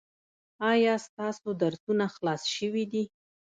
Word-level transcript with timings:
ایا 0.71 0.93
ستاسو 1.07 1.47
درسونه 1.61 2.05
خلاص 2.15 2.41
شوي 2.55 2.83
دي؟ 2.91 3.03